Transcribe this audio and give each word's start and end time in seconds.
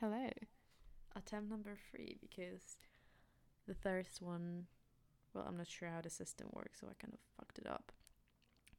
Hello. 0.00 0.28
Attempt 1.16 1.50
number 1.50 1.76
three 1.90 2.18
because 2.20 2.78
the 3.66 3.74
first 3.74 4.22
one, 4.22 4.66
well, 5.34 5.44
I'm 5.48 5.56
not 5.56 5.66
sure 5.66 5.88
how 5.88 6.00
the 6.00 6.08
system 6.08 6.46
works, 6.52 6.78
so 6.80 6.86
I 6.86 6.94
kind 7.02 7.12
of 7.12 7.18
fucked 7.36 7.58
it 7.58 7.66
up. 7.66 7.90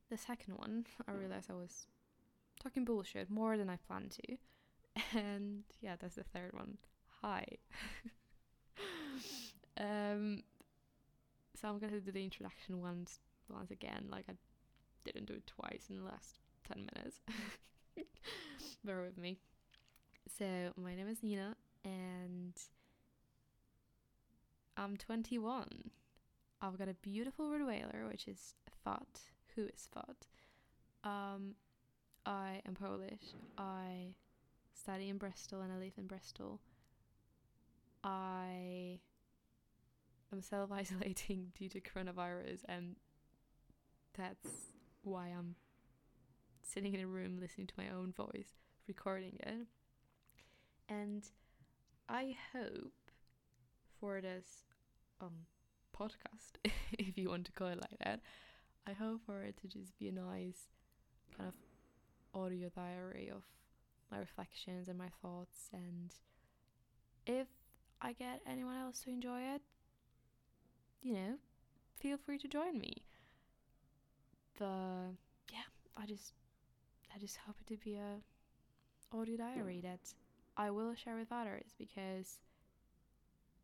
The 0.09 0.17
second 0.17 0.53
one, 0.55 0.85
I 1.09 1.11
realized 1.11 1.51
I 1.51 1.55
was 1.55 1.87
talking 2.63 2.85
bullshit 2.85 3.29
more 3.29 3.57
than 3.57 3.69
I 3.69 3.75
planned 3.75 4.11
to. 4.11 4.37
And 5.17 5.63
yeah, 5.81 5.95
that's 5.99 6.15
the 6.15 6.23
third 6.23 6.51
one. 6.53 6.77
Hi. 7.21 7.45
um, 9.77 10.43
so 11.55 11.67
I'm 11.67 11.79
gonna 11.79 11.99
do 11.99 12.11
the 12.11 12.23
introduction 12.23 12.81
once 12.81 13.19
once 13.49 13.71
again, 13.71 14.07
like 14.09 14.25
I 14.29 14.33
didn't 15.05 15.27
do 15.27 15.33
it 15.33 15.47
twice 15.47 15.85
in 15.89 15.97
the 15.97 16.03
last 16.03 16.39
ten 16.67 16.89
minutes. 16.93 17.21
Bear 18.85 19.01
with 19.01 19.17
me. 19.17 19.39
So 20.37 20.45
my 20.77 20.95
name 20.95 21.07
is 21.07 21.23
Nina 21.23 21.55
and 21.83 22.53
I'm 24.77 24.95
21. 24.95 25.67
I've 26.61 26.77
got 26.77 26.87
a 26.87 26.93
beautiful 26.93 27.49
Rottweiler, 27.49 28.07
which 28.07 28.27
is 28.27 28.53
Fat, 28.83 29.21
who 29.55 29.63
is 29.63 29.87
Fat. 29.93 30.27
Um, 31.03 31.55
I 32.25 32.61
am 32.65 32.75
Polish. 32.75 33.33
I 33.57 34.13
study 34.73 35.09
in 35.09 35.17
Bristol 35.17 35.61
and 35.61 35.73
I 35.73 35.77
live 35.77 35.93
in 35.97 36.07
Bristol. 36.07 36.61
I 38.03 38.99
am 40.31 40.41
self 40.41 40.71
isolating 40.71 41.51
due 41.57 41.69
to 41.69 41.81
coronavirus, 41.81 42.59
and 42.69 42.95
that's 44.17 44.47
why 45.01 45.27
I'm 45.27 45.55
sitting 46.61 46.93
in 46.93 47.01
a 47.01 47.07
room 47.07 47.39
listening 47.39 47.67
to 47.67 47.73
my 47.77 47.89
own 47.89 48.13
voice, 48.13 48.59
recording 48.87 49.37
it. 49.39 49.67
And 50.89 51.23
I 52.07 52.35
hope 52.53 52.93
for 53.99 54.21
this 54.21 54.63
um 55.21 55.45
podcast, 55.95 56.57
if 56.97 57.17
you 57.17 57.29
want 57.29 57.45
to 57.45 57.51
call 57.51 57.67
it 57.67 57.79
like 57.79 57.99
that, 58.03 58.21
I 58.87 58.93
hope 58.93 59.21
for 59.25 59.43
it 59.43 59.55
to 59.61 59.67
just 59.67 59.97
be 59.99 60.07
a 60.07 60.11
nice 60.11 60.67
kind 61.37 61.49
of 61.49 61.55
audio 62.39 62.69
diary 62.69 63.29
of 63.33 63.43
my 64.11 64.17
reflections 64.17 64.87
and 64.87 64.97
my 64.97 65.09
thoughts 65.21 65.69
and 65.73 66.13
if 67.25 67.47
I 68.01 68.13
get 68.13 68.41
anyone 68.47 68.77
else 68.77 69.01
to 69.01 69.09
enjoy 69.09 69.41
it, 69.41 69.61
you 71.01 71.13
know, 71.13 71.33
feel 71.99 72.17
free 72.17 72.37
to 72.39 72.47
join 72.47 72.79
me. 72.79 73.03
But 74.57 75.13
yeah, 75.51 75.67
I 75.97 76.05
just 76.05 76.33
I 77.13 77.19
just 77.19 77.37
hope 77.45 77.55
it 77.61 77.67
to 77.67 77.77
be 77.77 77.95
a 77.95 79.15
audio 79.15 79.37
diary 79.37 79.81
that 79.83 79.99
I 80.59 80.71
will 80.71 80.93
share 80.93 81.15
with 81.15 81.31
others 81.31 81.73
because 81.77 82.39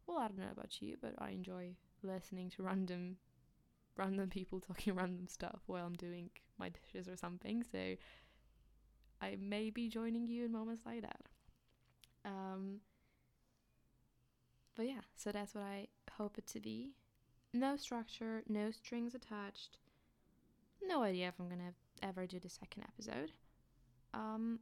well, 0.07 0.19
I 0.19 0.27
don't 0.27 0.39
know 0.39 0.45
about 0.51 0.81
you, 0.81 0.95
but 1.01 1.13
I 1.19 1.31
enjoy 1.31 1.75
listening 2.01 2.49
to 2.51 2.63
random 2.63 3.17
random 3.97 4.29
people 4.29 4.61
talking 4.61 4.95
random 4.95 5.27
stuff 5.27 5.59
while 5.67 5.85
I'm 5.85 5.93
doing 5.93 6.29
my 6.57 6.69
dishes 6.69 7.09
or 7.09 7.17
something. 7.17 7.63
So 7.69 7.95
I 9.21 9.37
may 9.39 9.69
be 9.69 9.89
joining 9.89 10.27
you 10.27 10.45
in 10.45 10.53
moments 10.53 10.85
like 10.85 11.01
that. 11.01 11.21
Um, 12.23 12.79
but 14.75 14.87
yeah, 14.87 15.01
so 15.15 15.31
that's 15.31 15.53
what 15.53 15.63
I 15.65 15.87
hope 16.17 16.37
it 16.37 16.47
to 16.47 16.61
be. 16.61 16.93
No 17.53 17.75
structure, 17.75 18.43
no 18.47 18.71
strings 18.71 19.15
attached. 19.15 19.79
No 20.81 21.03
idea 21.03 21.27
if 21.27 21.35
I'm 21.39 21.49
gonna 21.49 21.73
ever 22.01 22.25
do 22.25 22.39
the 22.39 22.49
second 22.49 22.83
episode. 22.83 23.31
Um, 24.13 24.59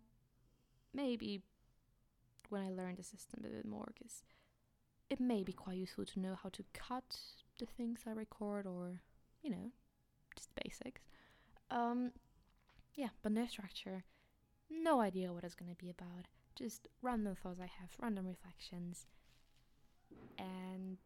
maybe 0.93 1.43
when 2.49 2.61
I 2.61 2.69
learn 2.69 2.95
the 2.95 3.03
system 3.03 3.43
a 3.45 3.49
bit 3.49 3.65
more, 3.65 3.91
because 3.93 4.23
it 5.09 5.19
may 5.19 5.43
be 5.43 5.53
quite 5.53 5.77
useful 5.77 6.05
to 6.05 6.19
know 6.19 6.35
how 6.41 6.49
to 6.49 6.63
cut 6.73 7.17
the 7.59 7.65
things 7.65 8.01
I 8.07 8.11
record, 8.11 8.65
or 8.65 9.01
you 9.41 9.49
know, 9.49 9.71
just 10.35 10.49
basics. 10.63 11.01
Um, 11.69 12.11
yeah, 12.95 13.09
but 13.21 13.31
no 13.31 13.45
structure. 13.47 14.03
No 14.69 15.01
idea 15.01 15.33
what 15.33 15.43
it's 15.43 15.55
gonna 15.55 15.75
be 15.75 15.89
about. 15.89 16.27
Just 16.55 16.87
random 17.01 17.35
thoughts 17.35 17.59
I 17.59 17.71
have, 17.79 17.89
random 17.99 18.27
reflections. 18.27 19.07
And 20.37 20.97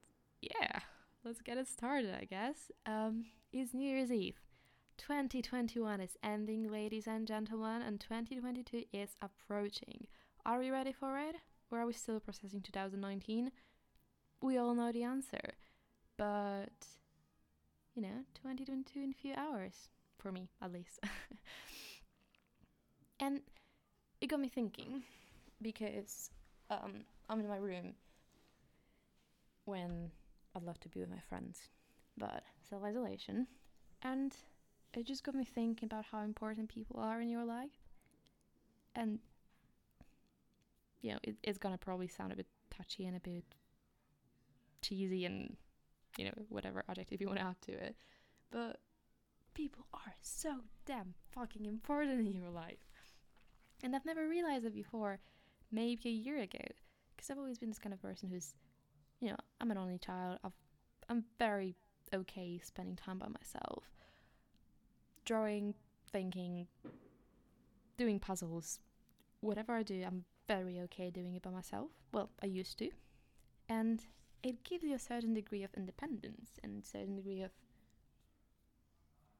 yeah, 0.41 0.79
let's 1.23 1.41
get 1.41 1.57
it 1.57 1.67
started, 1.67 2.13
I 2.13 2.25
guess. 2.25 2.71
Um, 2.85 3.25
it's 3.51 3.73
New 3.73 3.89
Year's 3.89 4.11
Eve. 4.11 4.39
2021 4.97 6.01
is 6.01 6.17
ending, 6.23 6.71
ladies 6.71 7.07
and 7.07 7.27
gentlemen, 7.27 7.81
and 7.81 7.99
2022 7.99 8.85
is 8.91 9.15
approaching. 9.21 10.07
Are 10.47 10.59
we 10.59 10.71
ready 10.71 10.93
for 10.93 11.19
it? 11.19 11.35
Or 11.69 11.79
are 11.79 11.85
we 11.85 11.91
still 11.91 12.21
processing 12.21 12.61
2019? 12.61 13.51
We 14.41 14.57
all 14.57 14.73
know 14.73 14.93
the 14.93 15.03
answer. 15.03 15.55
But, 16.15 16.87
you 17.93 18.01
know, 18.01 18.23
2022 18.35 18.99
in 18.99 19.09
a 19.09 19.13
few 19.13 19.33
hours. 19.35 19.89
For 20.17 20.31
me, 20.31 20.49
at 20.61 20.71
least. 20.71 20.99
and 23.19 23.41
it 24.21 24.27
got 24.27 24.39
me 24.39 24.47
thinking 24.47 25.03
because 25.61 26.31
um, 26.71 27.03
I'm 27.29 27.41
in 27.41 27.49
my 27.49 27.57
room 27.57 27.93
when 29.65 30.11
I'd 30.55 30.63
love 30.63 30.79
to 30.79 30.89
be 30.89 31.01
with 31.01 31.09
my 31.09 31.19
friends, 31.27 31.59
but 32.17 32.41
self 32.67 32.83
isolation. 32.83 33.47
And 34.01 34.33
it 34.93 35.05
just 35.05 35.23
got 35.23 35.35
me 35.35 35.43
thinking 35.43 35.87
about 35.87 36.05
how 36.11 36.21
important 36.21 36.69
people 36.69 36.99
are 36.99 37.21
in 37.21 37.29
your 37.29 37.43
life. 37.43 37.77
And, 38.95 39.19
you 41.01 41.11
know, 41.11 41.19
it, 41.23 41.35
it's 41.43 41.57
gonna 41.57 41.77
probably 41.77 42.07
sound 42.07 42.31
a 42.31 42.35
bit 42.35 42.47
touchy 42.69 43.05
and 43.05 43.15
a 43.15 43.19
bit 43.19 43.43
cheesy 44.81 45.25
and, 45.25 45.57
you 46.17 46.25
know, 46.25 46.33
whatever 46.49 46.83
adjective 46.89 47.21
you 47.21 47.27
want 47.27 47.39
to 47.39 47.45
add 47.45 47.61
to 47.61 47.71
it. 47.71 47.95
But 48.51 48.79
people 49.53 49.85
are 49.93 50.13
so 50.21 50.61
damn 50.85 51.13
fucking 51.31 51.65
important 51.65 52.27
in 52.27 52.35
your 52.35 52.49
life. 52.49 52.77
And 53.83 53.95
I've 53.95 54.05
never 54.05 54.27
realized 54.27 54.65
it 54.65 54.73
before, 54.73 55.19
maybe 55.71 56.09
a 56.09 56.11
year 56.11 56.37
ago, 56.37 56.63
because 57.15 57.29
I've 57.29 57.37
always 57.37 57.57
been 57.57 57.69
this 57.69 57.79
kind 57.79 57.93
of 57.93 58.01
person 58.01 58.29
who's, 58.29 58.55
you 59.19 59.29
know, 59.29 59.35
I'm 59.59 59.71
an 59.71 59.77
only 59.77 59.97
child. 59.97 60.39
I've, 60.43 60.53
I'm 61.09 61.25
very 61.37 61.75
okay 62.13 62.59
spending 62.63 62.95
time 62.95 63.19
by 63.19 63.27
myself, 63.27 63.83
drawing, 65.25 65.73
thinking, 66.11 66.67
doing 67.97 68.19
puzzles, 68.19 68.79
whatever 69.41 69.73
I 69.73 69.83
do, 69.83 70.03
I'm 70.05 70.25
very 70.47 70.79
okay 70.81 71.09
doing 71.09 71.35
it 71.35 71.41
by 71.41 71.49
myself. 71.49 71.89
Well, 72.11 72.29
I 72.41 72.45
used 72.45 72.77
to, 72.79 72.89
and 73.69 74.01
it 74.43 74.63
gives 74.63 74.83
you 74.83 74.95
a 74.95 74.99
certain 74.99 75.33
degree 75.33 75.63
of 75.63 75.73
independence 75.75 76.51
and 76.63 76.83
a 76.83 76.85
certain 76.85 77.15
degree 77.15 77.41
of 77.41 77.51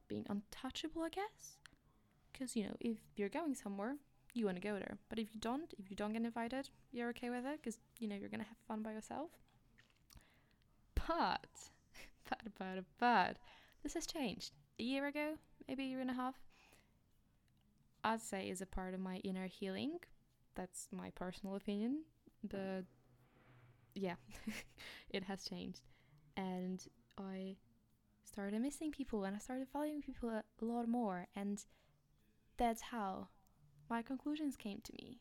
being 0.07 0.25
untouchable, 0.29 1.03
I 1.03 1.09
guess. 1.09 1.57
Because 2.31 2.56
you 2.56 2.63
know, 2.63 2.75
if 2.79 2.97
you're 3.16 3.29
going 3.29 3.56
somewhere, 3.56 3.95
you 4.34 4.45
want 4.45 4.57
to 4.57 4.68
go 4.68 4.75
there. 4.75 4.97
But 5.09 5.19
if 5.19 5.34
you 5.34 5.40
don't, 5.40 5.73
if 5.78 5.90
you 5.90 5.95
don't 5.95 6.13
get 6.13 6.23
invited, 6.23 6.69
you're 6.91 7.09
okay 7.09 7.29
with 7.29 7.45
it 7.45 7.59
because 7.62 7.79
you 8.00 8.07
know 8.07 8.16
you're 8.16 8.29
gonna 8.29 8.44
have 8.44 8.57
fun 8.68 8.81
by 8.81 8.91
yourself. 8.91 9.29
But, 10.95 11.47
but, 12.29 12.41
but, 12.57 12.84
but, 13.00 13.38
this 13.84 13.94
has 13.94 14.06
changed. 14.06 14.51
A 14.79 14.84
year 14.84 15.07
ago, 15.07 15.35
maybe 15.68 15.84
a 15.84 15.88
year 15.88 16.01
and 16.01 16.12
a 16.12 16.13
half, 16.13 16.35
I'd 18.03 18.22
say 18.22 18.50
is 18.50 18.62
a 18.62 18.66
part 18.66 18.94
of 18.94 19.00
my 19.00 19.18
inner 19.18 19.47
healing. 19.47 20.00
That's 20.57 20.88
my 20.91 21.12
personal 21.12 21.56
opinion. 21.56 22.01
Mm. 22.45 22.50
But 22.50 22.85
yeah, 23.94 24.16
it 25.09 25.23
has 25.23 25.45
changed. 25.45 25.81
And 26.35 26.84
I 27.18 27.56
started 28.25 28.62
missing 28.62 28.91
people 28.91 29.23
and 29.23 29.35
I 29.35 29.40
started 29.40 29.68
valuing 29.72 30.01
people 30.01 30.29
a 30.29 30.44
lot 30.66 30.88
more. 30.90 31.28
And 31.35 31.63
that's 32.57 32.81
how 32.81 33.29
my 33.90 34.01
conclusions 34.01 34.57
came 34.57 34.81
to 34.84 34.94
me. 34.94 35.19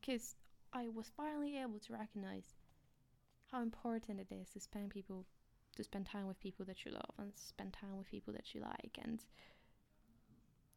Because 0.00 0.36
I 0.72 0.88
was 0.88 1.10
finally 1.16 1.56
able 1.58 1.78
to 1.80 1.92
recognize 1.94 2.54
how 3.50 3.62
important 3.62 4.20
it 4.20 4.30
is 4.30 4.50
to 4.50 4.60
spend 4.60 4.90
people 4.90 5.24
to 5.76 5.82
spend 5.82 6.06
time 6.06 6.28
with 6.28 6.38
people 6.38 6.64
that 6.66 6.84
you 6.84 6.92
love 6.92 7.14
and 7.18 7.32
spend 7.34 7.72
time 7.72 7.96
with 7.98 8.08
people 8.08 8.32
that 8.32 8.54
you 8.54 8.60
like 8.60 8.96
and 9.02 9.24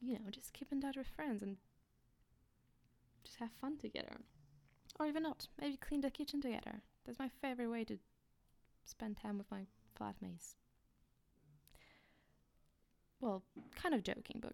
you 0.01 0.13
know, 0.13 0.29
just 0.31 0.53
keep 0.53 0.71
in 0.71 0.81
touch 0.81 0.95
with 0.95 1.07
friends 1.07 1.41
and 1.41 1.57
have 3.39 3.51
fun 3.61 3.77
together. 3.77 4.17
Or 4.99 5.05
even 5.07 5.23
not. 5.23 5.47
Maybe 5.59 5.77
clean 5.77 6.01
the 6.01 6.09
kitchen 6.09 6.41
together. 6.41 6.81
That's 7.05 7.19
my 7.19 7.29
favorite 7.41 7.69
way 7.69 7.83
to 7.85 7.97
spend 8.85 9.17
time 9.17 9.37
with 9.37 9.49
my 9.51 9.65
flatmates. 9.99 10.55
Well, 13.19 13.43
kind 13.75 13.95
of 13.95 14.03
joking, 14.03 14.39
but 14.41 14.53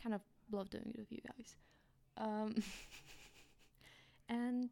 kind 0.00 0.14
of 0.14 0.20
love 0.50 0.70
doing 0.70 0.92
it 0.94 0.98
with 0.98 1.10
you 1.10 1.20
guys. 1.26 1.56
Um, 2.16 2.54
and 4.28 4.70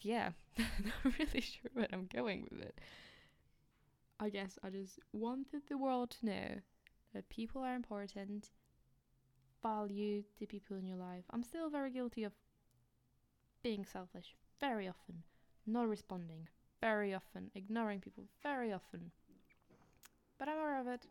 yeah, 0.00 0.30
not 0.58 1.18
really 1.18 1.40
sure 1.40 1.70
where 1.72 1.88
I'm 1.92 2.08
going 2.12 2.46
with 2.50 2.60
it. 2.60 2.78
I 4.20 4.28
guess 4.28 4.58
I 4.62 4.70
just 4.70 5.00
wanted 5.12 5.62
the 5.68 5.78
world 5.78 6.10
to 6.10 6.26
know 6.26 6.48
that 7.12 7.28
people 7.28 7.62
are 7.62 7.74
important, 7.74 8.50
value 9.62 10.22
to 10.38 10.46
people 10.46 10.76
in 10.76 10.86
your 10.86 10.96
life. 10.96 11.24
I'm 11.30 11.42
still 11.42 11.70
very 11.70 11.90
guilty 11.90 12.24
of 12.24 12.32
being 13.62 13.84
selfish 13.84 14.34
very 14.60 14.88
often, 14.88 15.22
not 15.66 15.88
responding 15.88 16.48
very 16.80 17.14
often, 17.14 17.50
ignoring 17.54 18.00
people 18.00 18.24
very 18.42 18.72
often. 18.72 19.12
But 20.38 20.48
I'm 20.48 20.58
aware 20.58 20.80
of 20.80 20.88
it. 20.88 21.06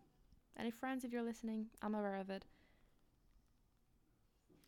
Any 0.60 0.72
friends, 0.72 1.06
if 1.06 1.14
you're 1.14 1.24
listening, 1.24 1.68
I'm 1.82 1.96
aware 1.96 2.18
of 2.18 2.30
it. 2.30 2.46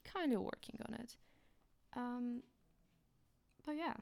Kind 0.06 0.33
of 0.33 0.41
working 0.41 0.79
on 0.88 0.94
it. 0.95 1.18
Um, 1.95 2.44
but 3.65 3.75
yeah, 3.75 3.95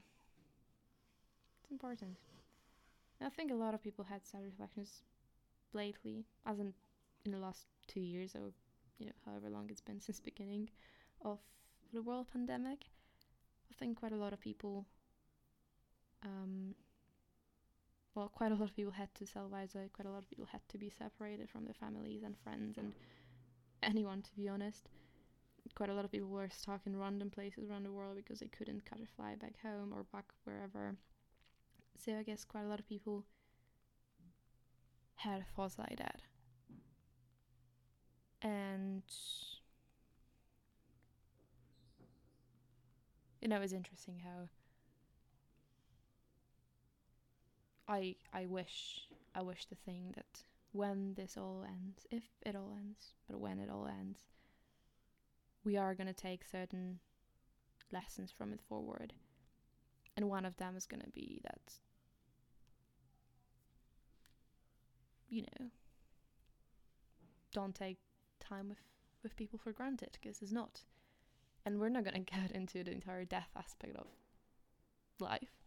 it's 1.62 1.70
important. 1.70 2.16
I 3.20 3.28
think 3.28 3.50
a 3.50 3.54
lot 3.54 3.74
of 3.74 3.82
people 3.82 4.04
had 4.04 4.26
self 4.26 4.44
reflections 4.44 5.02
lately, 5.72 6.24
as 6.46 6.58
in 6.58 6.72
in 7.24 7.32
the 7.32 7.38
last 7.38 7.66
two 7.86 8.00
years 8.00 8.34
or 8.34 8.52
you 9.02 9.08
know 9.08 9.20
however 9.26 9.50
long 9.50 9.68
it's 9.68 9.80
been 9.80 10.00
since 10.00 10.20
beginning 10.20 10.70
of 11.24 11.38
the 11.92 12.02
world 12.02 12.28
pandemic. 12.32 12.84
I 13.70 13.74
think 13.78 13.98
quite 13.98 14.12
a 14.12 14.16
lot 14.16 14.32
of 14.32 14.40
people, 14.40 14.86
um, 16.24 16.74
well, 18.14 18.28
quite 18.28 18.52
a 18.52 18.54
lot 18.54 18.68
of 18.68 18.76
people 18.76 18.92
had 18.92 19.12
to 19.16 19.26
self 19.26 19.52
isolate. 19.52 19.92
Quite 19.92 20.06
a 20.06 20.10
lot 20.12 20.22
of 20.22 20.28
people 20.28 20.46
had 20.52 20.60
to 20.68 20.78
be 20.78 20.90
separated 20.90 21.48
from 21.50 21.64
their 21.64 21.74
families 21.74 22.22
and 22.22 22.36
friends 22.44 22.78
and 22.78 22.92
anyone, 23.82 24.22
to 24.22 24.30
be 24.36 24.48
honest. 24.48 24.88
Quite 25.74 25.90
a 25.90 25.94
lot 25.94 26.04
of 26.04 26.12
people 26.12 26.28
were 26.28 26.48
stuck 26.50 26.82
in 26.86 26.96
random 26.98 27.30
places 27.30 27.70
around 27.70 27.84
the 27.84 27.92
world 27.92 28.16
because 28.16 28.40
they 28.40 28.48
couldn't 28.48 28.84
catch 28.84 29.00
a 29.00 29.06
flight 29.16 29.40
back 29.40 29.54
home 29.62 29.92
or 29.94 30.04
back 30.12 30.26
wherever. 30.44 30.96
So 31.98 32.18
I 32.18 32.22
guess 32.22 32.44
quite 32.44 32.64
a 32.64 32.68
lot 32.68 32.80
of 32.80 32.88
people 32.88 33.24
had 35.16 35.44
thoughts 35.56 35.78
like 35.78 35.98
that. 35.98 36.20
And 38.42 39.02
you 43.40 43.48
know, 43.48 43.60
it's 43.60 43.72
interesting 43.72 44.20
how 44.24 44.48
I 47.88 48.16
I 48.32 48.46
wish 48.46 49.08
I 49.34 49.42
wish 49.42 49.66
to 49.66 49.74
think 49.74 50.14
that 50.16 50.44
when 50.72 51.14
this 51.14 51.36
all 51.36 51.64
ends, 51.68 52.06
if 52.10 52.24
it 52.42 52.56
all 52.56 52.72
ends, 52.76 53.14
but 53.28 53.38
when 53.38 53.58
it 53.58 53.68
all 53.70 53.86
ends, 53.86 54.18
we 55.64 55.76
are 55.76 55.94
gonna 55.94 56.12
take 56.12 56.44
certain 56.44 56.98
lessons 57.92 58.32
from 58.32 58.52
it 58.52 58.60
forward. 58.60 59.12
And 60.16 60.28
one 60.28 60.44
of 60.44 60.56
them 60.56 60.76
is 60.76 60.86
gonna 60.86 61.10
be 61.12 61.40
that 61.44 61.74
you 65.28 65.42
know 65.42 65.70
don't 67.52 67.74
take 67.74 67.98
time 68.52 68.68
with 68.68 68.78
with 69.22 69.36
people 69.36 69.58
for 69.58 69.72
granted 69.72 70.10
because 70.20 70.42
it's 70.42 70.52
not 70.52 70.80
and 71.64 71.78
we're 71.78 71.88
not 71.88 72.04
going 72.04 72.24
to 72.24 72.32
get 72.32 72.50
into 72.52 72.82
the 72.82 72.90
entire 72.90 73.24
death 73.24 73.50
aspect 73.56 73.96
of 73.96 74.06
life 75.20 75.62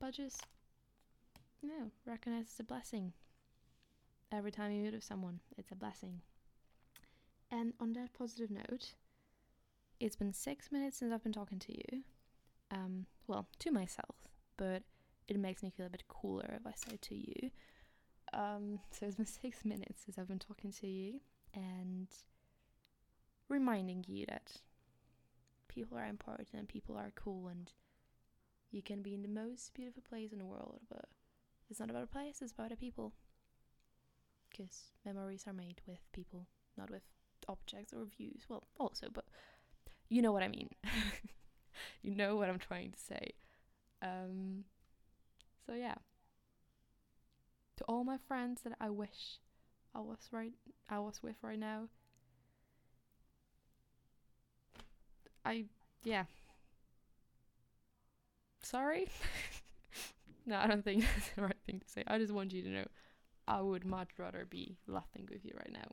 but 0.00 0.12
just 0.12 0.46
you 1.62 1.68
know 1.68 1.90
recognize 2.06 2.44
it's 2.44 2.60
a 2.60 2.64
blessing. 2.64 3.12
Every 4.32 4.50
time 4.50 4.72
you 4.72 4.82
meet 4.82 4.92
with 4.92 5.04
someone 5.04 5.40
it's 5.56 5.70
a 5.70 5.76
blessing. 5.76 6.20
And 7.50 7.72
on 7.80 7.92
that 7.94 8.12
positive 8.12 8.50
note 8.50 8.94
it's 10.00 10.16
been 10.16 10.32
six 10.32 10.72
minutes 10.72 10.98
since 10.98 11.12
i've 11.12 11.22
been 11.22 11.32
talking 11.32 11.58
to 11.60 11.72
you. 11.72 12.02
Um 12.70 13.06
well 13.26 13.46
to 13.60 13.70
myself 13.70 14.16
but 14.56 14.82
it 15.28 15.38
makes 15.38 15.62
me 15.62 15.70
feel 15.70 15.86
a 15.86 15.90
bit 15.90 16.06
cooler 16.08 16.58
if 16.60 16.66
i 16.66 16.72
say 16.74 16.98
to 17.00 17.14
you. 17.14 17.50
Um 18.32 18.80
so 18.90 19.06
it's 19.06 19.16
been 19.16 19.26
six 19.42 19.64
minutes 19.64 20.02
since 20.04 20.18
i've 20.18 20.28
been 20.28 20.38
talking 20.38 20.72
to 20.72 20.86
you 20.86 21.20
and 21.54 22.08
reminding 23.48 24.04
you 24.08 24.26
that 24.26 24.56
people 25.68 25.98
are 25.98 26.06
important 26.06 26.48
and 26.54 26.68
people 26.68 26.96
are 26.96 27.12
cool 27.14 27.48
and 27.48 27.72
you 28.70 28.82
can 28.82 29.02
be 29.02 29.14
in 29.14 29.22
the 29.22 29.28
most 29.28 29.72
beautiful 29.74 30.02
place 30.08 30.32
in 30.32 30.38
the 30.38 30.44
world, 30.44 30.80
but 30.88 31.06
it's 31.70 31.80
not 31.80 31.90
about 31.90 32.02
a 32.02 32.08
place, 32.08 32.40
it's 32.42 32.52
about 32.52 32.72
a 32.72 32.76
people. 32.76 33.12
Because 34.50 34.90
memories 35.04 35.44
are 35.46 35.52
made 35.52 35.80
with 35.86 36.00
people, 36.12 36.46
not 36.76 36.90
with 36.90 37.02
objects 37.48 37.92
or 37.92 38.04
views. 38.04 38.42
Well, 38.48 38.66
also, 38.78 39.08
but 39.12 39.24
you 40.08 40.22
know 40.22 40.32
what 40.32 40.42
I 40.42 40.48
mean. 40.48 40.70
you 42.02 42.14
know 42.14 42.36
what 42.36 42.48
I'm 42.48 42.58
trying 42.58 42.92
to 42.92 42.98
say. 42.98 43.30
Um, 44.02 44.64
so, 45.66 45.74
yeah. 45.74 45.94
To 47.78 47.84
all 47.84 48.04
my 48.04 48.18
friends 48.18 48.62
that 48.62 48.74
I 48.80 48.90
wish 48.90 49.38
I 49.94 50.00
was 50.00 50.28
right 50.30 50.52
I 50.90 50.98
was 50.98 51.22
with 51.22 51.36
right 51.42 51.58
now. 51.58 51.88
I 55.44 55.64
yeah. 56.04 56.24
Sorry. 58.62 59.08
no, 60.46 60.56
I 60.58 60.66
don't 60.66 60.84
think 60.84 61.04
that's 61.14 61.30
the 61.30 61.42
right 61.42 61.56
thing 61.66 61.80
to 61.80 61.88
say. 61.88 62.04
I 62.06 62.18
just 62.18 62.32
want 62.32 62.52
you 62.52 62.62
to 62.62 62.68
know 62.68 62.84
I 63.48 63.60
would 63.60 63.84
much 63.84 64.10
rather 64.18 64.46
be 64.48 64.78
laughing 64.86 65.28
with 65.30 65.44
you 65.44 65.52
right 65.56 65.72
now. 65.72 65.92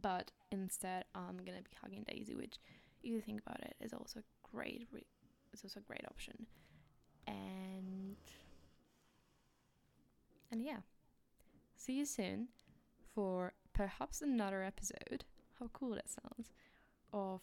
But 0.00 0.30
instead, 0.52 1.04
I'm 1.14 1.38
gonna 1.38 1.62
be 1.62 1.76
hugging 1.82 2.04
Daisy, 2.08 2.34
which, 2.34 2.58
if 3.02 3.10
you 3.10 3.20
think 3.20 3.42
about 3.46 3.60
it, 3.62 3.76
is 3.80 3.92
also 3.94 4.20
great. 4.52 4.88
Re- 4.92 5.06
it's 5.52 5.64
also 5.64 5.80
a 5.80 5.84
great 5.84 6.04
option, 6.08 6.46
and 7.26 8.16
and 10.50 10.62
yeah. 10.62 10.78
See 11.76 11.94
you 11.94 12.06
soon 12.06 12.48
for 13.14 13.52
perhaps 13.72 14.22
another 14.22 14.62
episode. 14.62 15.24
How 15.58 15.68
cool 15.72 15.94
that 15.94 16.08
sounds! 16.08 16.52
Of 17.12 17.40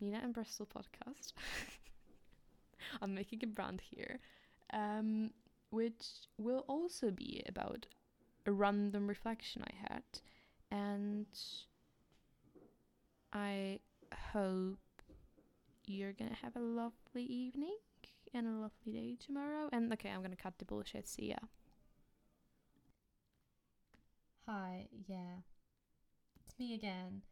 Nina 0.00 0.20
and 0.22 0.34
Bristol 0.34 0.66
podcast. 0.66 1.32
I'm 3.02 3.14
making 3.14 3.40
a 3.44 3.46
brand 3.46 3.80
here, 3.80 4.18
um, 4.72 5.30
which 5.70 6.04
will 6.38 6.64
also 6.68 7.10
be 7.10 7.42
about 7.48 7.86
a 8.46 8.52
random 8.52 9.06
reflection 9.06 9.62
I 9.62 9.92
had, 9.92 10.02
and 10.70 11.26
I 13.32 13.78
hope 14.32 14.78
you're 15.86 16.12
gonna 16.12 16.36
have 16.42 16.56
a 16.56 16.60
lovely 16.60 17.24
evening 17.24 17.76
and 18.34 18.46
a 18.46 18.50
lovely 18.50 18.92
day 18.92 19.16
tomorrow. 19.24 19.68
And 19.72 19.92
okay, 19.92 20.10
I'm 20.10 20.22
gonna 20.22 20.36
cut 20.36 20.58
the 20.58 20.64
bullshit. 20.64 21.08
See 21.08 21.28
ya. 21.28 21.36
Hi, 24.50 24.88
yeah. 25.06 25.44
It's 26.44 26.58
me 26.58 26.74
again. 26.74 27.22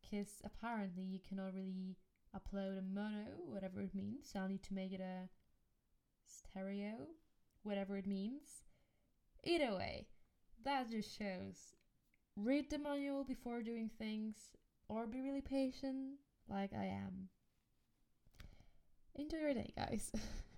Because 0.00 0.40
apparently 0.42 1.02
you 1.02 1.18
cannot 1.28 1.52
really 1.52 1.98
upload 2.34 2.78
a 2.78 2.82
mono, 2.82 3.26
whatever 3.46 3.82
it 3.82 3.94
means. 3.94 4.30
So 4.32 4.40
I'll 4.40 4.48
need 4.48 4.62
to 4.62 4.74
make 4.74 4.90
it 4.90 5.00
a 5.02 5.28
stereo, 6.24 6.94
whatever 7.62 7.98
it 7.98 8.06
means. 8.06 8.62
Either 9.44 9.74
way, 9.76 10.06
that 10.64 10.90
just 10.90 11.18
shows 11.18 11.74
read 12.36 12.70
the 12.70 12.78
manual 12.78 13.22
before 13.24 13.60
doing 13.60 13.90
things 13.98 14.36
or 14.88 15.06
be 15.06 15.20
really 15.20 15.42
patient 15.42 16.14
like 16.48 16.70
I 16.72 16.84
am. 16.84 17.28
Enjoy 19.14 19.36
your 19.36 19.52
day, 19.52 19.74
guys. 19.76 20.10